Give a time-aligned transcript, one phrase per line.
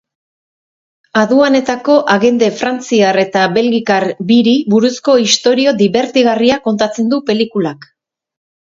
[1.19, 7.91] Aduanetako agente frantziar eta belgikar biri buruzko istorio dibertigarria kontatzen du pelikulak.